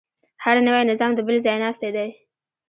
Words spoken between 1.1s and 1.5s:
د بل